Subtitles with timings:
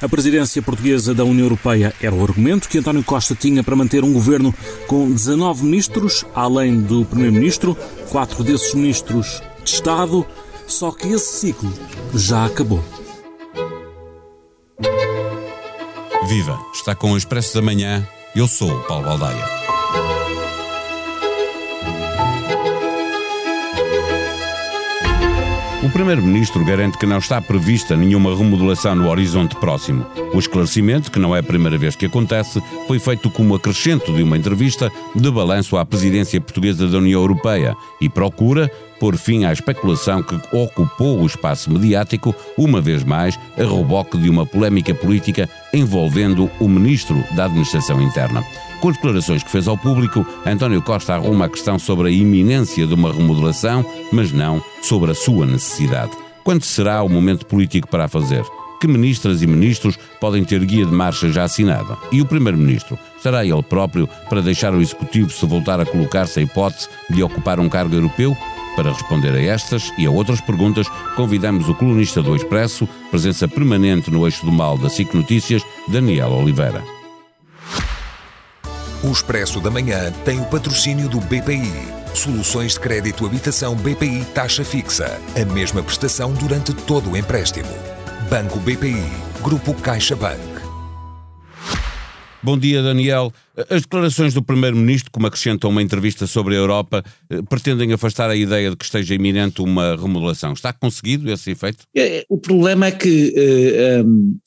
[0.00, 4.04] A presidência portuguesa da União Europeia era o argumento que António Costa tinha para manter
[4.04, 4.54] um governo
[4.86, 7.76] com 19 ministros, além do primeiro-ministro,
[8.08, 10.24] quatro desses ministros de Estado,
[10.68, 11.72] só que esse ciclo
[12.14, 12.84] já acabou.
[16.28, 16.58] Viva!
[16.74, 18.06] Está com o Expresso da Manhã.
[18.36, 19.77] Eu sou o Paulo Baldaia.
[25.88, 30.04] O Primeiro-Ministro garante que não está prevista nenhuma remodelação no horizonte próximo.
[30.34, 34.22] O esclarecimento, que não é a primeira vez que acontece, foi feito como acrescento de
[34.22, 38.70] uma entrevista de balanço à presidência portuguesa da União Europeia e procura
[39.00, 44.28] pôr fim à especulação que ocupou o espaço mediático, uma vez mais, a reboque de
[44.28, 48.44] uma polémica política envolvendo o Ministro da Administração Interna.
[48.80, 52.86] Com as declarações que fez ao público, António Costa arruma a questão sobre a iminência
[52.86, 56.12] de uma remodelação, mas não sobre a sua necessidade.
[56.44, 58.44] Quando será o momento político para a fazer?
[58.80, 61.98] Que ministras e ministros podem ter guia de marcha já assinada?
[62.12, 62.96] E o Primeiro-Ministro?
[63.20, 67.58] Será ele próprio para deixar o Executivo se voltar a colocar-se a hipótese de ocupar
[67.58, 68.36] um cargo europeu?
[68.76, 74.08] Para responder a estas e a outras perguntas, convidamos o colunista do Expresso, presença permanente
[74.08, 76.97] no eixo do mal da SIC Notícias, Daniel Oliveira.
[79.00, 81.70] O Expresso da Manhã tem o patrocínio do BPI.
[82.12, 85.20] Soluções de crédito habitação BPI taxa fixa.
[85.40, 87.68] A mesma prestação durante todo o empréstimo.
[88.28, 89.06] Banco BPI.
[89.40, 90.40] Grupo CaixaBank.
[92.42, 93.32] Bom dia, Daniel.
[93.70, 98.34] As declarações do Primeiro-Ministro, como acrescentam uma entrevista sobre a Europa, eh, pretendem afastar a
[98.34, 100.54] ideia de que esteja iminente uma remodelação.
[100.54, 101.84] Está conseguido esse efeito?
[101.96, 103.32] É, o problema é que
[104.02, 104.38] uh, um,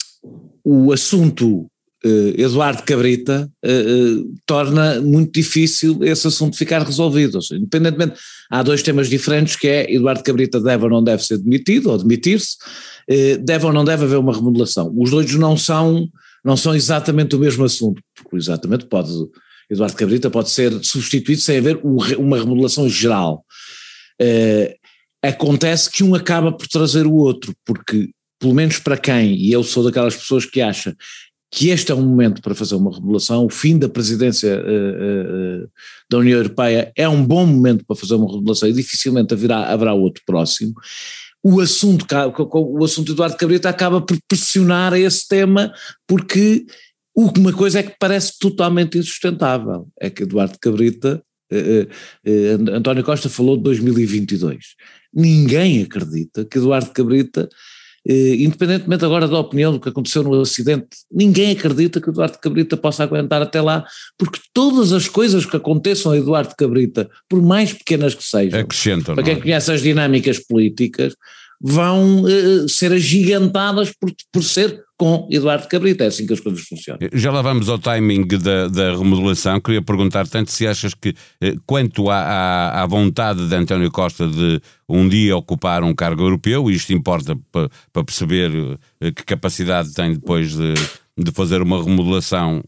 [0.66, 1.71] o assunto
[2.04, 7.40] Eduardo Cabrita uh, torna muito difícil esse assunto ficar resolvido.
[7.52, 11.92] Independentemente, há dois temas diferentes que é Eduardo Cabrita deve ou não deve ser demitido
[11.92, 12.58] ou demitir-se,
[13.44, 14.92] deve ou não deve haver uma remodelação.
[14.98, 16.08] Os dois não são,
[16.44, 19.12] não são exatamente o mesmo assunto, porque exatamente pode,
[19.70, 23.46] Eduardo Cabrita pode ser substituído sem haver uma remodelação geral.
[25.22, 28.10] acontece que um acaba por trazer o outro, porque
[28.40, 30.96] pelo menos para quem, e eu sou daquelas pessoas que acha
[31.52, 35.70] que este é um momento para fazer uma remodelação, o fim da presidência uh, uh,
[36.10, 39.94] da União Europeia é um bom momento para fazer uma remodelação e dificilmente haverá, haverá
[39.94, 40.74] outro próximo.
[41.44, 42.06] O assunto,
[42.54, 45.74] o assunto Eduardo Cabrita acaba por pressionar esse tema
[46.08, 46.66] porque
[47.14, 53.58] uma coisa é que parece totalmente insustentável, é que Eduardo Cabrita, uh, António Costa falou
[53.58, 54.76] de 2022.
[55.14, 57.50] Ninguém acredita que Eduardo Cabrita
[58.08, 62.76] independentemente agora da opinião do que aconteceu no acidente, ninguém acredita que o Eduardo Cabrita
[62.76, 63.86] possa aguentar até lá,
[64.18, 69.16] porque todas as coisas que aconteçam a Eduardo Cabrita, por mais pequenas que sejam, Acrescentam,
[69.16, 69.40] para quem é?
[69.40, 71.16] conhece as dinâmicas políticas,
[71.62, 76.62] vão uh, ser agigantadas por, por ser com Eduardo Cabrita, é assim que as coisas
[76.62, 77.00] funcionam.
[77.12, 81.56] Já lá vamos ao timing da, da remodelação, queria perguntar tanto se achas que, eh,
[81.66, 86.70] quanto à, à, à, vontade de António Costa de um dia ocupar um cargo europeu,
[86.70, 88.52] isto importa para, para perceber
[89.02, 90.76] eh, que capacidade tem depois de,
[91.18, 92.64] de fazer uma remodelação,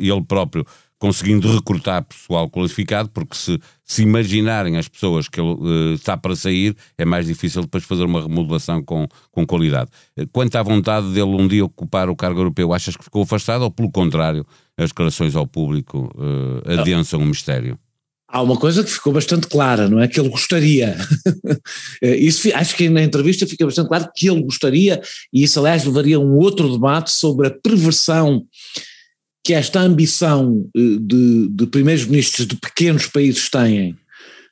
[0.00, 0.64] ele próprio
[0.98, 6.34] conseguindo recrutar pessoal qualificado, porque se, se imaginarem as pessoas que ele uh, está para
[6.34, 9.90] sair, é mais difícil depois fazer uma remodelação com, com qualidade.
[10.16, 13.62] Eh, quanto à vontade dele um dia ocupar o cargo europeu, achas que ficou afastado
[13.62, 14.44] ou, pelo contrário,
[14.76, 17.78] as declarações ao público uh, adensam o mistério?
[18.30, 20.06] Há uma coisa que ficou bastante clara, não é?
[20.06, 20.98] Que ele gostaria.
[22.02, 25.00] isso, acho que na entrevista fica bastante claro que ele gostaria,
[25.32, 28.44] e isso, aliás, levaria a um outro debate sobre a perversão
[29.48, 33.96] que esta ambição eh, de, de primeiros ministros de pequenos países têm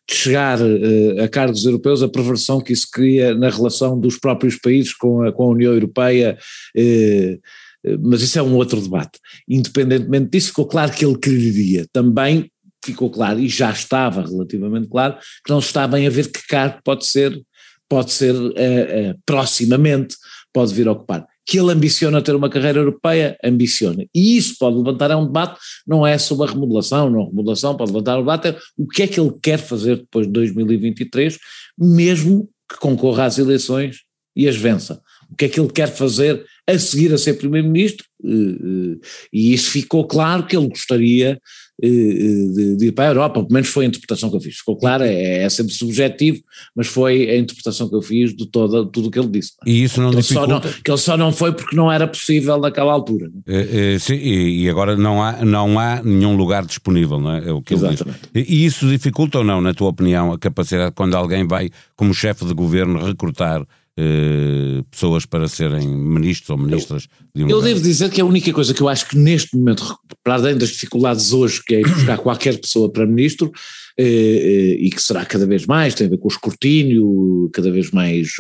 [0.09, 4.57] de chegar uh, a cargos europeus, a perversão que isso cria na relação dos próprios
[4.57, 6.39] países com a, com a União Europeia,
[6.75, 9.19] uh, mas isso é um outro debate.
[9.47, 11.87] Independentemente disso, ficou claro que ele quereria.
[11.93, 12.51] Também
[12.83, 16.47] ficou claro, e já estava relativamente claro, que não se está bem a ver que
[16.47, 17.39] cargo pode ser,
[17.87, 20.17] pode ser uh, proximamente,
[20.55, 24.05] pode vir a ocupar que ele ambiciona ter uma carreira europeia, ambiciona.
[24.13, 27.93] E isso pode levantar é um debate, não é sobre a remodelação, não remodelação, pode
[27.93, 31.39] levantar um debate, é o que é que ele quer fazer depois de 2023,
[31.79, 33.99] mesmo que concorra às eleições
[34.35, 35.01] e as vença.
[35.37, 38.99] O que é que ele quer fazer a seguir a ser primeiro-ministro, eh, eh,
[39.31, 41.39] e isso ficou claro que ele gostaria
[41.83, 44.57] eh, de, ir para a Europa, pelo menos foi a interpretação que eu fiz.
[44.57, 46.41] Ficou claro, é, é sempre subjetivo,
[46.75, 49.53] mas foi a interpretação que eu fiz de toda, tudo o que ele disse.
[49.67, 50.55] E isso não que dificulta?
[50.55, 53.31] Ele não, que ele só não foi porque não era possível naquela altura.
[53.47, 57.49] É, é, sim, e agora não há, não há nenhum lugar disponível, não é?
[57.51, 58.21] é o que ele Exatamente.
[58.35, 58.49] diz.
[58.49, 62.47] E isso dificulta ou não, na tua opinião, a capacidade quando alguém vai, como chefe
[62.47, 63.65] de governo, recrutar
[63.99, 68.53] eh, pessoas para serem ministros ou ministras de uma Eu devo dizer que a única
[68.53, 72.19] coisa que eu acho que neste momento, para além das dificuldades hoje, que é buscar
[72.19, 73.51] qualquer pessoa para ministro,
[73.99, 77.71] eh, eh, e que será cada vez mais, tem a ver com o escrutínio, cada
[77.71, 78.35] vez mais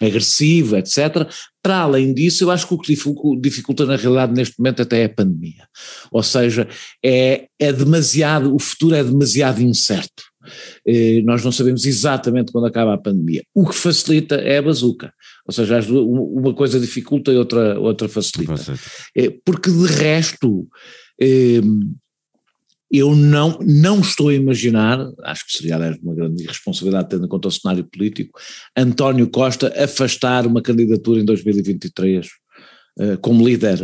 [0.00, 1.28] eh, agressivo, etc.
[1.62, 2.96] Para além disso, eu acho que o que
[3.38, 5.68] dificulta na realidade neste momento até é a pandemia.
[6.10, 6.66] Ou seja,
[7.04, 10.22] é, é demasiado, o futuro é demasiado incerto.
[10.86, 13.42] Eh, nós não sabemos exatamente quando acaba a pandemia.
[13.54, 15.12] O que facilita é a bazuca.
[15.46, 18.74] Ou seja, uma coisa dificulta e outra, outra facilita.
[19.16, 20.66] Eh, porque de resto,
[21.20, 21.60] eh,
[22.90, 27.28] eu não, não estou a imaginar, acho que seria aliás uma grande irresponsabilidade tendo em
[27.28, 28.38] conta o cenário político,
[28.76, 32.43] António Costa afastar uma candidatura em 2023
[33.20, 33.78] como líder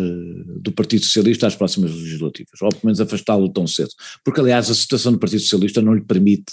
[0.61, 3.91] do Partido Socialista às próximas legislativas, ou pelo menos afastá-lo tão cedo,
[4.25, 6.53] porque aliás a situação do Partido Socialista não lhe permite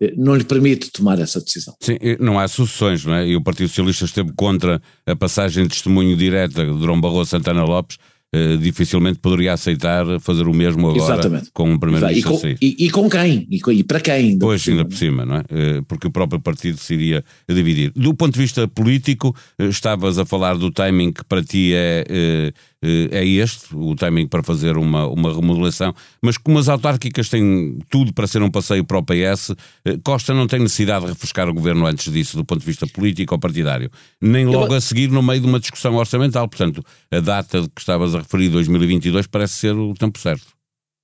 [0.00, 1.76] eh, não lhe permite tomar essa decisão.
[1.80, 3.28] Sim, não há sucessões, não é?
[3.28, 7.62] E o Partido Socialista esteve contra a passagem de testemunho direta de Dom Barroso Santana
[7.62, 7.98] Lopes,
[8.34, 11.50] Uh, dificilmente poderia aceitar fazer o mesmo agora Exatamente.
[11.52, 13.46] com um primeiro-ministro e, e, e, com quem?
[13.50, 14.38] E, e para quem?
[14.38, 15.40] Pois, ainda por cima, não é?
[15.40, 17.92] Uh, porque o próprio partido se iria dividir.
[17.94, 22.04] Do ponto de vista político, uh, estavas a falar do timing que para ti é
[22.08, 22.52] eh,
[22.82, 28.12] é este, o timing para fazer uma, uma remodelação, mas como as autárquicas têm tudo
[28.12, 31.54] para ser um passeio para o PS, eh, Costa não tem necessidade de refrescar o
[31.54, 33.90] governo antes disso, do ponto de vista político ou partidário,
[34.20, 36.48] nem logo a seguir no meio de uma discussão orçamental.
[36.48, 40.46] Portanto, a data que estavas a referir, 2022, parece ser o tempo certo.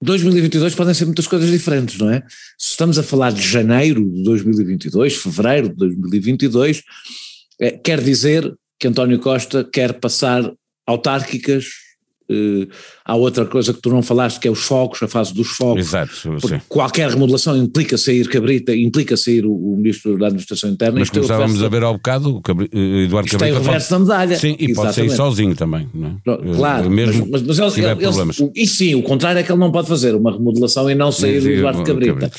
[0.03, 2.23] 2022 podem ser muitas coisas diferentes, não é?
[2.57, 6.83] Se estamos a falar de janeiro de 2022, fevereiro de 2022,
[7.61, 10.53] é, quer dizer que António Costa quer passar
[10.89, 11.67] autárquicas.
[12.31, 12.69] Uh,
[13.07, 15.87] há outra coisa que tu não falaste, que é os fogos, a fase dos fogos.
[15.87, 16.13] Exato.
[16.69, 20.99] Qualquer remodelação implica sair Cabrita, implica sair o, o Ministro da Administração Interna.
[21.01, 23.39] Mas como estávamos a ver ao bocado, o Cabri, eh, Eduardo Isto Cabrita.
[23.39, 24.37] tem o reverso da medalha.
[24.37, 24.75] Sim, e Exatamente.
[24.75, 25.89] pode sair sozinho também.
[25.95, 26.55] Não é?
[26.55, 27.87] Claro, mesmo mas, mas, mas ele.
[27.87, 31.11] Ele, e sim, o contrário é que ele não pode fazer uma remodelação e não
[31.11, 32.13] sair sim, Eduardo Cabrita.
[32.13, 32.39] Cabrita.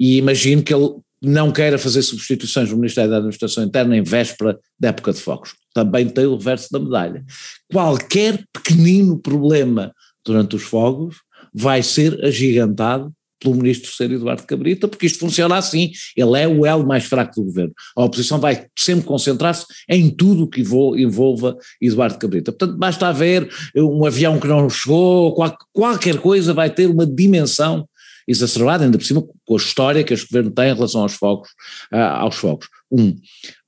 [0.00, 4.58] E imagino que ele não queira fazer substituições no Ministério da Administração Interna em véspera
[4.78, 5.54] da época de fogos.
[5.74, 7.24] Também tem o reverso da medalha.
[7.72, 9.92] Qualquer pequenino problema
[10.24, 11.16] durante os fogos
[11.52, 16.66] vai ser agigantado pelo ministro ser Eduardo Cabrita, porque isto funciona assim, ele é o
[16.66, 17.72] elo mais fraco do governo.
[17.96, 22.52] A oposição vai sempre concentrar-se em tudo que envolva Eduardo Cabrita.
[22.52, 25.36] Portanto, basta haver um avião que não chegou,
[25.72, 27.88] qualquer coisa vai ter uma dimensão
[28.28, 31.48] exacerbada, ainda por cima com a história que este governo tem em relação aos fogos,
[31.92, 32.68] uh, aos fogos.
[32.92, 33.16] Um.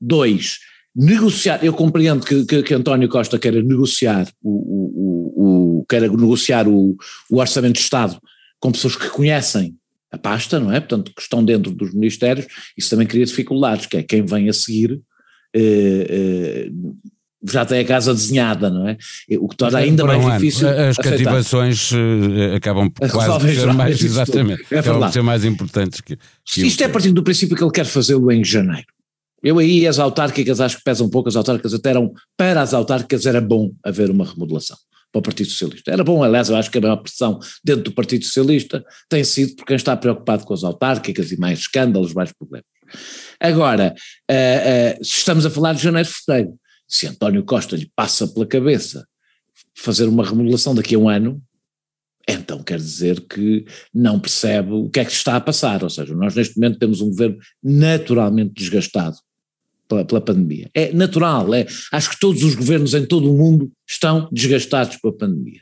[0.00, 0.58] Dois,
[0.94, 6.68] negociar, eu compreendo que, que, que António Costa queira negociar o, o, o, queira negociar
[6.68, 6.96] o,
[7.30, 8.20] o orçamento de Estado
[8.60, 9.74] com pessoas que conhecem
[10.12, 10.80] a pasta, não é?
[10.80, 12.46] Portanto, que estão dentro dos ministérios,
[12.76, 15.00] isso também cria dificuldades, que é quem vem a seguir
[15.54, 16.70] eh, eh,
[17.42, 18.98] já tem a casa desenhada, não é?
[19.38, 20.68] O que torna ainda mais um difícil.
[20.68, 26.00] As cativações uh, acabam por quase ser mais, exatamente, é acabam por ser mais importantes
[26.00, 26.18] que.
[26.44, 28.86] que Isto é a partir do princípio que ele quer fazê-lo em janeiro.
[29.42, 32.74] Eu aí as autárquicas acho que pesam um pouco, as autárquicas até eram, para as
[32.74, 34.76] autárquicas era bom haver uma remodelação
[35.10, 35.90] para o Partido Socialista.
[35.90, 39.56] Era bom, aliás, eu acho que a maior pressão dentro do Partido Socialista tem sido
[39.56, 42.66] por quem está preocupado com as autárquicas e mais escândalos, mais problemas.
[43.40, 43.94] Agora,
[44.30, 46.54] uh, uh, se estamos a falar de janeiro, fevereiro,
[46.90, 49.06] se António Costa lhe passa pela cabeça
[49.74, 51.40] fazer uma remodelação daqui a um ano,
[52.28, 55.82] então quer dizer que não percebe o que é que está a passar.
[55.84, 59.16] Ou seja, nós neste momento temos um governo naturalmente desgastado
[59.88, 60.68] pela, pela pandemia.
[60.74, 65.16] É natural, é, acho que todos os governos em todo o mundo estão desgastados pela
[65.16, 65.60] pandemia.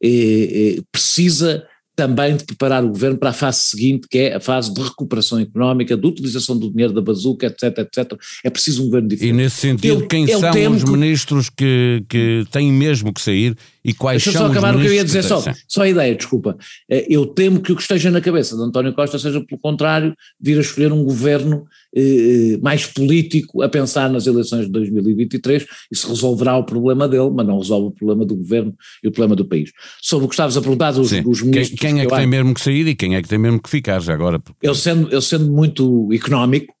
[0.00, 1.66] E, e, precisa
[2.00, 5.38] também de preparar o governo para a fase seguinte, que é a fase de recuperação
[5.38, 8.18] económica, de utilização do dinheiro da bazuca, etc, etc.
[8.42, 9.34] É preciso um governo diferente.
[9.34, 10.90] E nesse sentido, eu, quem eu são os que...
[10.90, 14.86] ministros que, que têm mesmo que sair e quais Deixa são só acabar o que
[14.86, 16.56] eu ia dizer, só, só a ideia, desculpa.
[16.88, 20.14] Eh, eu temo que o que esteja na cabeça de António Costa seja, pelo contrário,
[20.40, 21.64] vir a escolher um governo
[21.96, 25.66] eh, mais político a pensar nas eleições de 2023.
[25.90, 29.34] Isso resolverá o problema dele, mas não resolve o problema do governo e o problema
[29.34, 29.72] do país.
[30.00, 31.78] Sobre o que estavas a perguntar dos, dos ministros.
[31.80, 33.60] Quem, quem é que, que tem mesmo que sair e quem é que tem mesmo
[33.60, 34.38] que ficar já agora?
[34.38, 34.66] Porque...
[34.66, 36.79] Eu, sendo, eu sendo muito económico, eh,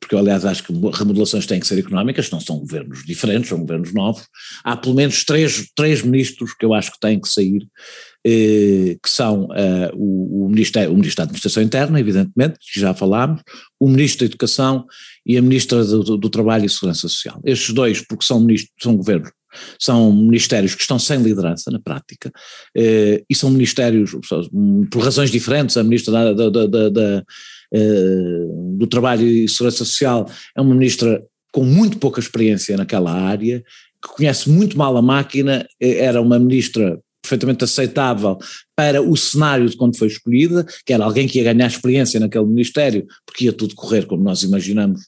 [0.00, 3.60] porque eu aliás acho que remodelações têm que ser económicas, não são governos diferentes, são
[3.60, 4.26] governos novos.
[4.64, 7.66] Há pelo menos três, três ministros que eu acho que têm que sair,
[8.26, 12.94] eh, que são uh, o, o, Ministério, o Ministro da Administração Interna, evidentemente, que já
[12.94, 13.42] falámos,
[13.80, 14.86] o Ministro da Educação
[15.24, 17.40] e a Ministra do, do, Trabalho e Segurança Social.
[17.44, 19.30] Estes dois, porque são, ministros, são governos
[19.78, 22.32] são ministérios que estão sem liderança na prática,
[22.76, 24.12] eh, e são ministérios,
[24.90, 27.22] por razões diferentes, a ministra da, da, da, eh,
[28.76, 33.62] do Trabalho e Segurança Social é uma ministra com muito pouca experiência naquela área,
[34.02, 38.36] que conhece muito mal a máquina, era uma ministra perfeitamente aceitável
[38.74, 42.44] para o cenário de quando foi escolhida, que era alguém que ia ganhar experiência naquele
[42.46, 45.02] ministério, porque ia tudo correr como nós imaginamos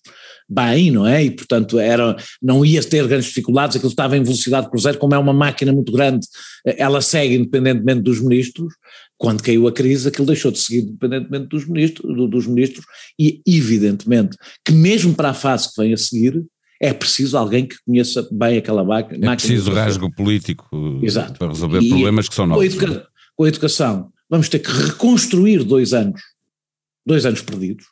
[0.48, 1.24] bem, não é?
[1.24, 5.18] E portanto era, não ia ter grandes dificuldades, aquilo estava em velocidade cruzeiro, como é
[5.18, 6.24] uma máquina muito grande,
[6.64, 8.72] ela segue independentemente dos ministros,
[9.16, 12.84] quando caiu a crise aquilo deixou de seguir independentemente dos ministros, dos ministros
[13.18, 16.44] e evidentemente que mesmo para a fase que vem a seguir,
[16.80, 19.32] é preciso alguém que conheça bem aquela máquina.
[19.32, 20.68] É preciso rasgo político
[21.02, 21.38] Exato.
[21.38, 22.74] para resolver e, problemas que são novos.
[22.74, 26.20] Com a, educa com a educação, vamos ter que reconstruir dois anos,
[27.06, 27.86] dois anos perdidos,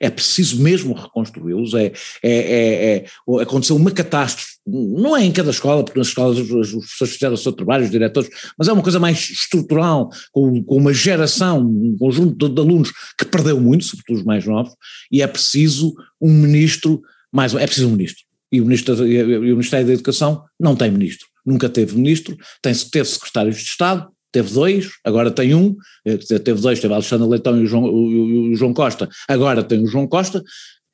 [0.00, 1.74] é preciso mesmo reconstruí-los.
[1.74, 3.06] É, é, é, é,
[3.42, 7.38] aconteceu uma catástrofe, não é em cada escola, porque nas escolas os professores fizeram o
[7.38, 11.96] seu trabalho, os diretores, mas é uma coisa mais estrutural, com, com uma geração, um
[11.98, 14.72] conjunto de, de, alunos que perdeu muito, sobretudo os mais novos,
[15.12, 18.22] e é preciso um ministro, mais é preciso um ministro.
[18.50, 22.72] E o, ministro, e o Ministério da Educação não tem ministro, nunca teve ministro, tem,
[22.72, 27.56] teve secretários de Estado, teve dois, agora tem um, eh, teve dois, teve Alexandre Leitão
[27.58, 30.42] e o João, o, o João Costa, agora tem o João Costa,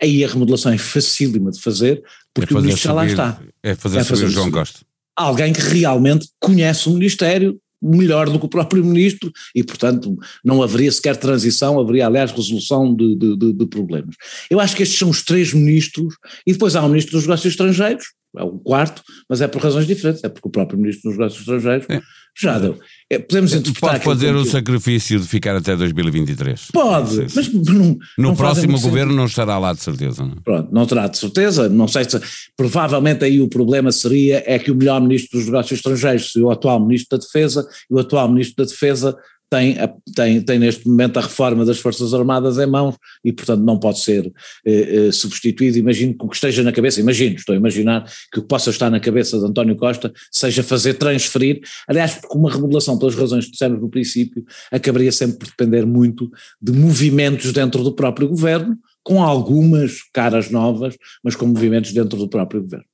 [0.02, 2.02] aí a remodelação é facílima de fazer,
[2.34, 3.40] porque é o ministro já lá está.
[3.62, 4.80] É fazer, é fazer o João Costa.
[5.16, 10.62] Alguém que realmente conhece o Ministério melhor do que o próprio ministro e, portanto, não
[10.62, 14.14] haveria sequer transição, haveria, aliás, resolução de, de, de, de problemas.
[14.50, 16.14] Eu acho que estes são os três ministros,
[16.46, 18.04] e depois há o ministro dos negócios estrangeiros,
[18.36, 21.40] é o quarto, mas é por razões diferentes, é porque o próprio Ministro dos Negócios
[21.40, 22.00] Estrangeiros é.
[22.38, 22.78] já deu.
[23.10, 24.00] É, podemos interpretar.
[24.00, 26.68] Pode fazer o sacrifício de ficar até 2023.
[26.72, 27.74] Pode, não mas não.
[27.74, 30.24] No não próximo governo não estará lá de certeza.
[30.24, 30.36] Não?
[30.36, 31.68] Pronto, não terá de certeza.
[31.68, 32.20] Não sei se.
[32.56, 36.78] Provavelmente aí o problema seria é que o melhor Ministro dos Negócios Estrangeiros, o atual
[36.80, 39.16] Ministro da Defesa, e o atual Ministro da Defesa
[39.50, 39.76] tem,
[40.14, 43.98] tem, tem neste momento a reforma das Forças Armadas em mãos e, portanto, não pode
[43.98, 44.32] ser
[44.64, 45.76] eh, eh, substituído.
[45.76, 48.70] Imagino que o que esteja na cabeça, imagino, estou a imaginar que o que possa
[48.70, 53.46] estar na cabeça de António Costa seja fazer transferir, aliás, porque uma remodelação, pelas razões
[53.46, 56.30] que dissemos no princípio, acabaria sempre por depender muito
[56.62, 62.28] de movimentos dentro do próprio governo, com algumas caras novas, mas com movimentos dentro do
[62.28, 62.89] próprio governo.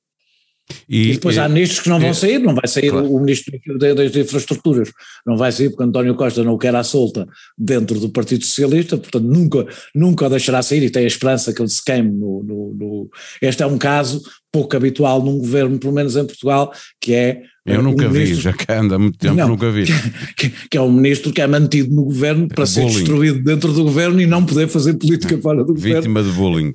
[0.89, 3.11] E, e depois e, há ministros que não vão sair, não vai sair claro.
[3.11, 3.57] o ministro
[3.95, 4.91] das Infraestruturas,
[5.25, 8.97] não vai sair porque António Costa não o quer à solta dentro do Partido Socialista,
[8.97, 12.43] portanto nunca, nunca o deixará sair e tem a esperança que ele se queime no,
[12.43, 13.09] no, no,
[13.41, 14.21] Este é um caso
[14.51, 18.53] pouco habitual num governo, pelo menos em Portugal, que é eu nunca um vi, já
[18.53, 19.85] que anda há muito tempo, não, nunca vi.
[20.37, 22.89] Que, que, é um ministro que é mantido no governo para bullying.
[22.89, 26.01] ser destruído dentro do governo e não poder fazer política fora do vítima governo.
[26.01, 26.71] Vítima de bullying.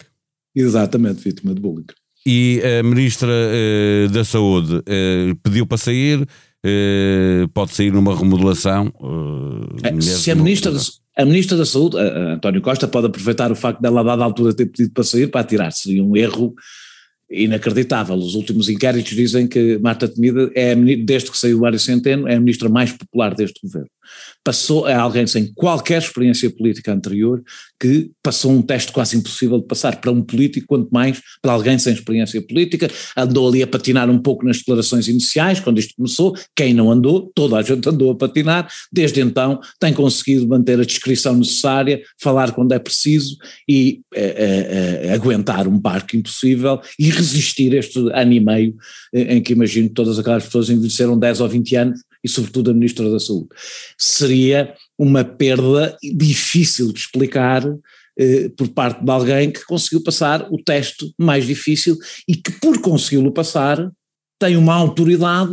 [0.54, 1.86] Exatamente, vítima de bullying
[2.26, 8.92] e a Ministra uh, da Saúde uh, pediu para sair, uh, pode sair numa remodelação.
[9.82, 10.80] É, se a Ministra, no...
[11.16, 14.66] a Ministra da Saúde, António Costa, pode aproveitar o facto dela, a dada altura, ter
[14.66, 16.54] pedido para sair para atirar, seria um erro
[17.32, 18.14] inacreditável.
[18.16, 22.36] Os últimos inquéritos dizem que Marta Temida é, desde que saiu o Mário Centeno, é
[22.36, 23.88] a ministra mais popular deste governo.
[24.44, 27.42] Passou a alguém sem qualquer experiência política anterior,
[27.80, 31.78] que passou um teste quase impossível de passar para um político, quanto mais para alguém
[31.78, 36.36] sem experiência política, andou ali a patinar um pouco nas declarações iniciais, quando isto começou,
[36.56, 40.84] quem não andou, toda a gente andou a patinar, desde então tem conseguido manter a
[40.84, 43.36] descrição necessária, falar quando é preciso
[43.68, 48.74] e é, é, aguentar um barco impossível e resistir este ano e meio
[49.12, 52.74] em que imagino que todas aquelas pessoas envelheceram 10 ou 20 anos e sobretudo a
[52.74, 53.48] Ministra da Saúde.
[53.98, 57.64] Seria uma perda difícil de explicar
[58.18, 61.96] eh, por parte de alguém que conseguiu passar o teste mais difícil
[62.28, 63.90] e que por consegui-lo passar
[64.38, 65.52] tem uma autoridade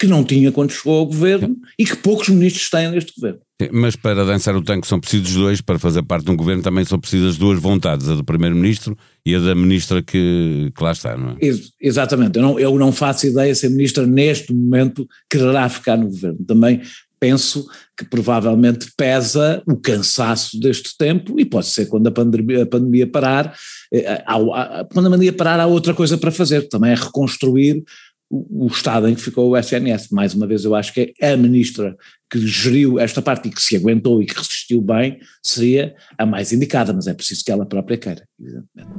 [0.00, 3.40] que não tinha quando chegou ao governo e que poucos ministros têm neste governo.
[3.70, 6.82] Mas para dançar o tanque são precisos dois, para fazer parte de um governo também
[6.86, 11.18] são precisas duas vontades, a do primeiro-ministro e a da ministra que, que lá está,
[11.18, 11.36] não é?
[11.42, 15.98] Ex exatamente, eu não, eu não faço ideia se a ministra neste momento quererá ficar
[15.98, 16.38] no governo.
[16.46, 16.80] Também
[17.20, 22.66] penso que provavelmente pesa o cansaço deste tempo e pode ser quando a pandemia, a
[22.66, 23.54] pandemia parar,
[23.92, 27.84] eh, há, há, quando a pandemia parar há outra coisa para fazer, também é reconstruir
[28.30, 30.08] o, estado em que ficou o SNS.
[30.10, 31.96] Mais uma vez, eu acho que é a ministra
[32.30, 36.52] que geriu esta parte e que se aguentou e que resistiu bem seria a mais
[36.52, 38.90] indicada, mas é preciso que ela própria queira, evidentemente.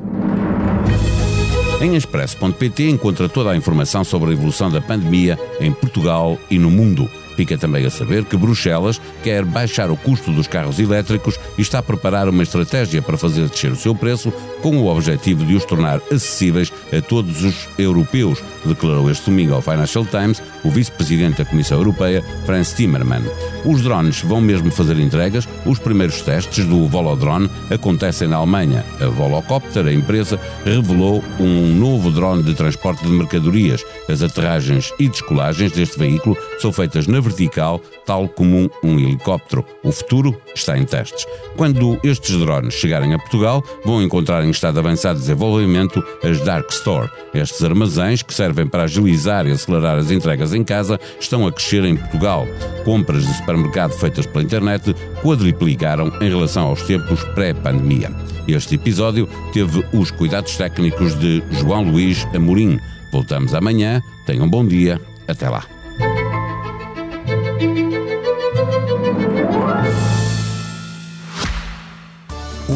[1.81, 6.69] Em expresso.pt encontra toda a informação sobre a evolução da pandemia em Portugal e no
[6.69, 7.09] mundo
[7.41, 11.79] Fica também a saber que Bruxelas quer baixar o custo dos carros elétricos e está
[11.79, 14.31] a preparar uma estratégia para fazer descer o seu preço,
[14.61, 19.61] com o objetivo de os tornar acessíveis a todos os europeus, declarou este domingo ao
[19.61, 23.25] Financial Times o vice-presidente da Comissão Europeia, Franz Timmermans.
[23.65, 25.47] Os drones vão mesmo fazer entregas.
[25.65, 28.85] Os primeiros testes do Volodrone acontecem na Alemanha.
[28.99, 33.83] A Volocopter, a empresa, revelou um novo drone de transporte de mercadorias.
[34.09, 39.65] As aterragens e descolagens deste veículo são feitas na vertical, tal como um helicóptero.
[39.83, 41.25] O futuro está em testes.
[41.55, 46.69] Quando estes drones chegarem a Portugal, vão encontrar em estado avançado de desenvolvimento as Dark
[46.71, 47.09] Store.
[47.33, 51.83] Estes armazéns, que servem para agilizar e acelerar as entregas em casa, estão a crescer
[51.85, 52.45] em Portugal.
[52.85, 58.11] Compras de supermercado feitas pela internet quadriplicaram em relação aos tempos pré-pandemia.
[58.47, 62.79] Este episódio teve os cuidados técnicos de João Luís Amorim.
[63.11, 64.01] Voltamos amanhã.
[64.25, 64.99] Tenham um bom dia.
[65.27, 65.80] Até lá.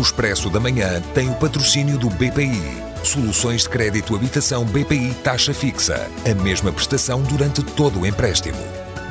[0.05, 2.61] Expresso da Manhã tem o patrocínio do BPI.
[3.03, 6.07] Soluções de crédito habitação BPI taxa fixa.
[6.29, 8.59] A mesma prestação durante todo o empréstimo.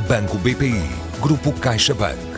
[0.06, 0.88] Banco BPI.
[1.20, 2.33] Grupo CaixaBank.